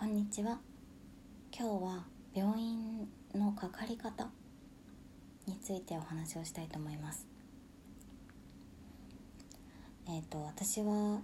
[0.00, 0.58] こんにちは。
[1.54, 4.30] 今日は病院のかかり方
[5.46, 7.28] についてお話をしたいと思います。
[10.08, 11.20] えっ、ー、と私は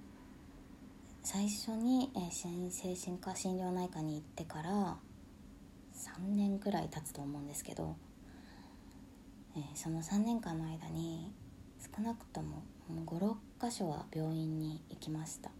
[1.23, 4.98] 最初に、えー、精神科心療内科に行ってから
[5.95, 7.96] 3年くらい経つと思うんですけど、
[9.56, 11.32] えー、その3年間の間に
[11.96, 12.62] 少なくとも
[13.06, 15.50] 56箇所は病院に行きました。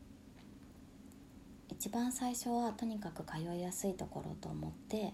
[1.79, 5.13] 一番最初はとにかく通いやすいところと思って、え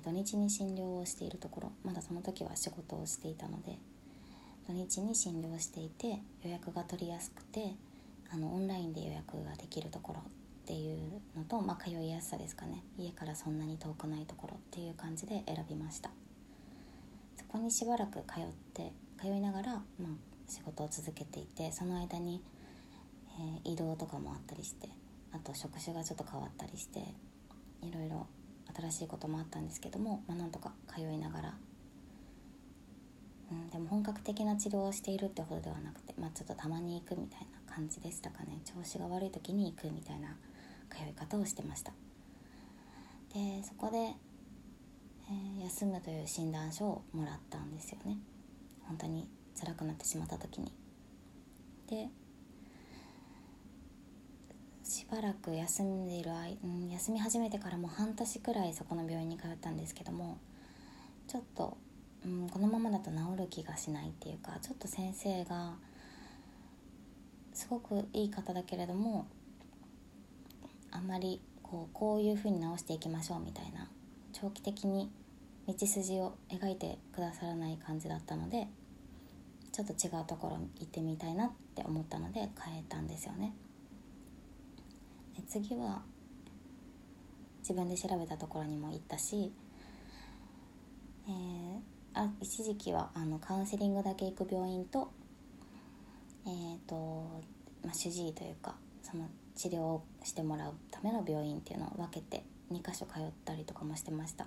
[0.00, 3.78] ー、土日に診療をしているところまだその時は仕事をしていたので
[4.66, 7.74] 土日に診療していて予約が取りやすくて
[8.32, 10.22] あのオンラインで予約ができるところっ
[10.66, 12.82] ていうのと、まあ、通いやすさですかね。
[12.98, 16.10] 家からそんなに遠くないところっていう感じで選びました。
[17.36, 18.44] そこにしばらく通っ
[18.74, 19.82] て通いながら、まあ、
[20.46, 22.42] 仕事を続けていてその間に
[23.38, 24.88] えー、移動とかもあったりして
[25.32, 27.00] あと職種がちょっと変わったりして
[27.82, 28.26] いろいろ
[28.74, 31.54] 新しいこともあったんですけども、まあ、なんとか通いながら、
[33.50, 38.60] うん、でも本格的な治療をしているってほどではなくて、まあ、ちょっとたまに行くみたいな感じでしたかね。
[38.64, 40.36] 調子が悪い時に行くみたいな
[40.90, 41.92] 通い方をしてました。
[43.32, 48.18] でそこで、えー、休むという診断書をもらったんですよね。
[48.86, 49.28] 本当に
[49.58, 50.72] 辛くなってしまった時に。
[51.88, 52.08] で
[55.10, 60.38] ばらく休んでいる間、うん、休み始めてからもう半年くらいそこの病院に通ったんですけども
[61.26, 61.78] ちょっと、
[62.26, 65.76] うん、このままだと治る気がしないっていうかちょっと先生が
[67.54, 69.26] すごくいい方だけれども
[70.90, 73.88] あんまりこうこういうふうに治していきましょうみたいな
[74.32, 75.10] 長期的に
[75.66, 78.68] 道筋を描いてくださらない感じだったので
[79.72, 83.54] ちょっと違うところ行ってみたいなって思ったので変えたんですよね。
[85.38, 86.02] で次は
[87.60, 89.52] 自分で調べたところにも行ったし、
[91.28, 91.78] えー、
[92.14, 95.12] あ一時期はあのカウンセリングだけ行く病院と,、
[96.44, 96.96] えーと
[97.84, 104.46] まあ、主治医というかその治療をしてもらうための病院っていうのを分けて2箇所通ったりとかもしてました。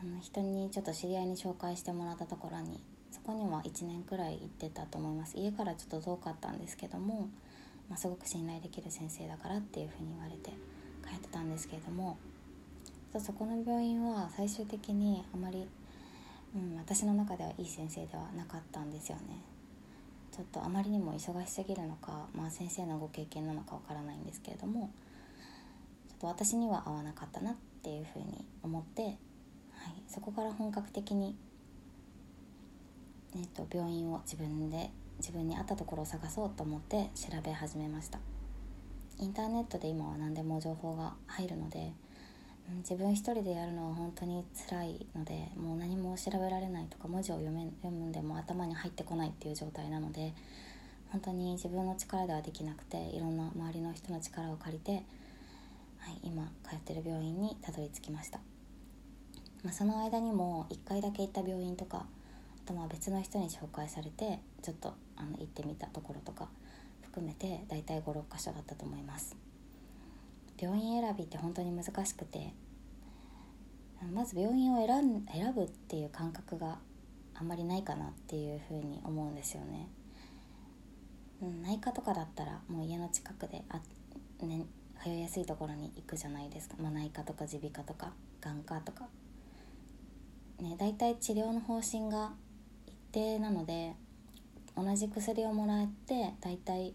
[0.00, 2.80] あの人にちょっと知り合いに紹介してもらったところに
[3.10, 5.36] そこには1年くらい行ってたと思います。
[5.36, 7.28] 家からちょっと遠かったんですけども
[7.88, 10.50] まあ、すごく信頼できる先生だからっていうふうに言われて
[11.02, 12.18] 通ってたんですけれども
[13.18, 15.66] そこの病院は最終的にあまり、
[16.54, 19.42] うん、私の中ではいい先生ではなかったんですよね。
[20.30, 24.92] ちょっとあまりにも忙しすぎるのか、まあ、先生のご経験なのかわからないんですけれども
[26.08, 29.14] ちょっと私には合わなかったなっていうふうに思って、はい、
[30.06, 31.34] そこから本格的に、
[33.34, 38.18] えー、と病院を自分で自分に合ったところを探そうと思って調べ始めました。
[39.20, 41.92] インターネットで今は何でも情報が入るので
[42.78, 50.34] 自分一人でやるのは本当に辛いのでもう何も調べられないとか文字を読め読むんでも頭に入ってこないっていう状態なので
[51.10, 55.02] 本当に自分の力ではできなくていろんな周りの人の力を借りて、はい、
[56.22, 58.38] 今通ってる病院にたどり着きました、
[59.64, 62.06] まあ、その間にも1回だけ行った病院とか
[62.68, 66.48] とまあ別の人に紹介されてちょっとあの行ってみたところとか
[67.02, 69.36] 含めて大体56箇所だったと思います。
[70.60, 72.52] 病院選びって本当に難しくて
[74.12, 76.78] まず病院を選選ぶっていう感覚が
[77.34, 79.88] あんまりないかなっていうふうに思うんですよね、
[81.62, 83.80] 内科とかだったらもう家の近くであ、
[84.44, 84.66] ね、
[85.00, 89.08] 通いやすいところに行くじゃないですか、まあ、内科とか耳鼻科とか眼科とか。
[90.60, 92.32] ね大体治療の方針が
[93.12, 93.94] 定なので
[94.76, 96.94] 同じ薬をもらって大体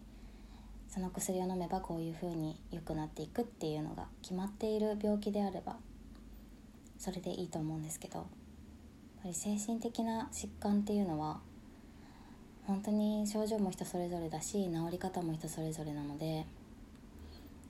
[0.88, 5.76] その薬を飲めばこういう風に良くなっていくっていうのが決まっている病気であれば
[6.98, 8.28] それでいいと思うんですけどやっ
[9.24, 11.40] ぱり精神的な疾患っていうのは
[12.66, 16.46] 本当に症状も人それぞれだし治り方も人それぞれなので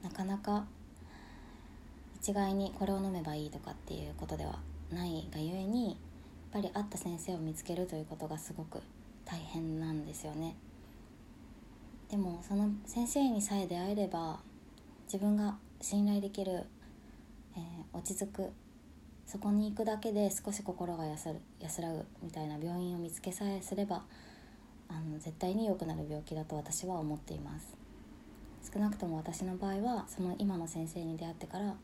[0.03, 0.65] なかなか
[2.21, 4.59] 一概にこれを飲めばいいとかっていうことでは
[4.91, 5.97] ないがゆえに
[6.53, 8.79] ぱり合った先生を見つけるということがすごく
[9.25, 10.55] 大変なんですよね。
[12.11, 14.39] でもその先生にさえ出会えれば
[15.05, 16.65] 自分が信頼できる、
[17.55, 18.49] えー、落ち着く
[19.25, 21.33] そこに行くだけで少し心が安
[21.81, 24.03] らぐみたいな病院を見つけさえすれば
[24.89, 27.75] あの絶対に良くなる病気だと私は思っています。
[28.71, 31.75] 少なくとも私の場合はその今の先生に出会ってから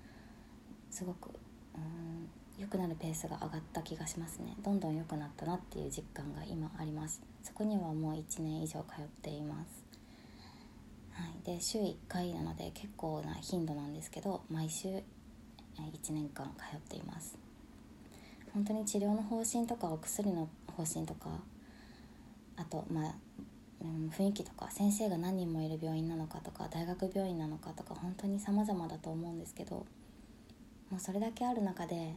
[0.91, 1.29] すごく
[1.75, 2.29] うん
[2.59, 4.53] 良くなるペースが上がった気がしますね。
[4.61, 7.21] どんどん良くなったなっていう実感が今あります。
[7.41, 9.85] そこにはもう1年以上通っています。
[11.13, 15.03] はい、で週1回なので結構な頻度なんですけど毎週1
[16.11, 17.37] 年間通っています。
[18.53, 21.29] 本当に治療の方針とかお薬の方針とか
[22.57, 23.13] あとまあ、
[24.11, 29.85] 雰囲気とか先生が何人もいる病院なのかとか大学病院なのかとか本当に様々だと思うんですけど
[30.89, 32.13] もうそれだけある中で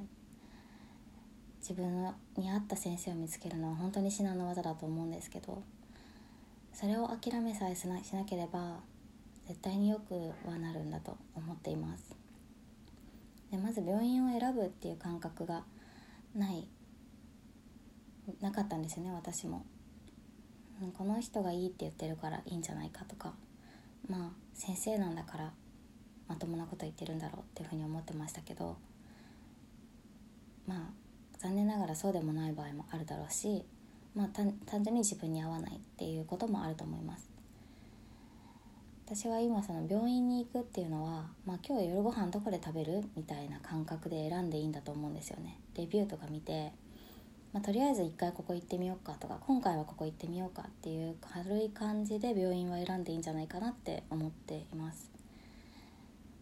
[1.63, 5.63] 自分に合った先生を見つけるのは本当に至難の技だと思うんですけど
[6.73, 8.81] それを諦めさえしなしなければ
[9.47, 10.15] 絶対によく
[10.49, 12.17] はなるんだと思っています。
[13.51, 15.63] でまず病院を選ぶっていう感覚が
[16.35, 16.67] ない
[18.41, 19.65] なかったんですよね私も。
[20.97, 23.35] この人がいいって言ってるからいいんじゃないかとか
[24.09, 25.53] まあ先生なんだから
[26.27, 28.77] まともなこと言ってるんだろうっていうふうに思ってましたけど
[30.67, 31.02] まあ
[31.43, 33.65] 残念ながらそうでもない場合もあるだろうし
[34.15, 34.55] まあ単
[34.85, 37.31] 純に自分に合わないっていうこともあると思います。
[39.07, 45.59] 私は今その病院に行くっていうのは、まあ、今日夜ご飯どこで食べるみたいな感覚で選んでいいんだと思うんですよね。
[45.77, 46.73] レビューとか見て
[47.53, 55.11] まあ、とりあえず一回ここ行ってみようかとか今回はここ行ってみようかっていう軽い感じで病院は選んでいいんじゃないかなって思っています。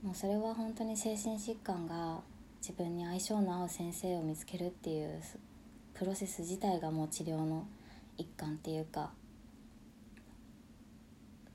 [0.04, 2.20] もうそれは本当に精神疾患が
[2.60, 5.20] 自分に相性の合う先生を見つけるっていう
[5.94, 7.66] プロセス自体がもう治療の
[8.16, 9.12] 一環っていうか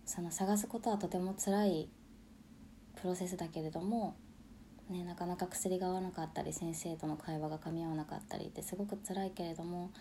[0.05, 1.89] その探すことはとても辛い
[3.01, 4.15] プロセスだけれども
[4.89, 9.91] ね、なかなか薬が合わなかったり先生との会話が噛み合わなかったりってすごく辛いけれども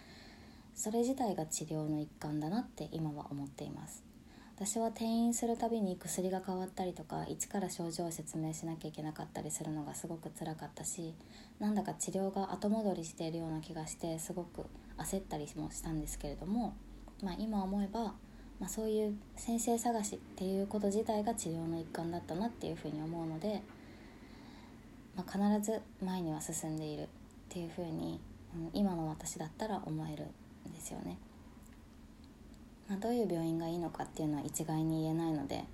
[0.74, 4.13] それ自体が治療の一環だなって今は思っています。
[4.56, 11.14] 私は転院するたびに薬が変わったりとか一から症状を説明しなきゃいけなかったりするのがすごく辛かったし
[11.58, 14.66] なんだか治療が後戻りしているような気がしてすごく
[14.96, 16.76] 焦ったりもしたんですけれども、
[17.22, 18.14] まあ、今思えば、
[18.60, 23.62] まあ、そういう先生探しっていうこと自体が治療の一環だったなっていうふうに思うので
[25.16, 27.06] まあ、必ず前には進んでいるっ
[27.48, 28.20] ていうふうに、
[28.54, 30.24] うん、今の私だったら思える
[30.68, 31.18] んですよね。
[32.88, 35.64] まあ、どういう病院がいいのかっていうのは一概に言えないので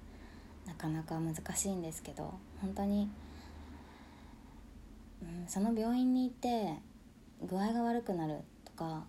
[0.66, 3.10] なかなか難しいんですけど本当に、
[5.22, 6.76] うん、その病院に行って
[7.42, 9.04] 具合が悪くなるとか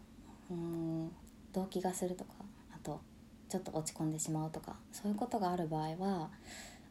[0.49, 1.11] うん
[1.53, 2.31] 動悸がするとか
[2.73, 2.99] あと
[3.49, 6.29] ちょっと落ち込んでしまうとかそういうことがある場合は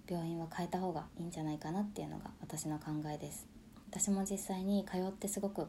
[0.08, 3.46] 病院は変えた方がいいんじゃないかなっていうのが私の考えです。
[3.90, 5.66] 私も実際に通ってすごく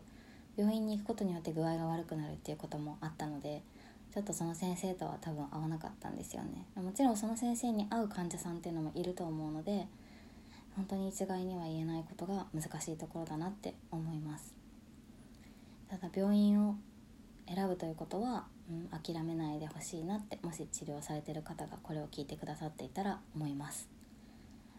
[0.56, 3.64] 病院に行くことによって具合が悪くなるっていうこともあったので
[4.14, 6.66] ちょっとその先生とは多分合わなかったんですよね。
[6.76, 9.88] もちろんその先生に合う患者さんっていうのもいると思うので
[10.76, 14.54] 本当に一概には言えないことが難しいところだなって思います。
[15.90, 16.76] ただ病院を
[17.48, 23.90] 選ぶということは、うん、諦めないでほしいなってもし治療されてる方がこれを聞いてくださっていたら思います。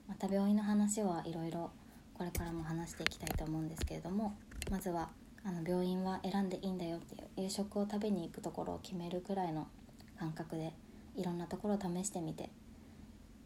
[0.08, 1.70] また病院の話はいろいろ
[2.14, 4.36] これからも話していきたいと思うんですけれども
[4.70, 5.10] まずは
[5.44, 9.66] あの病院は選んでいいんだよっていう夕食を食べに行くところを決めるくらいの
[10.18, 10.72] 感覚で
[11.16, 12.50] いろんなところを試してみて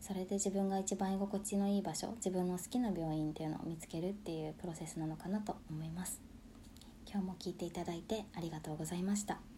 [0.00, 6.20] それで自分が一番居心地のいい場所自分の好きな病院っていうのを見つけるっていうプロセスなのかなと思います
[7.10, 9.55] 今日も聞いていただいてありがとうございました。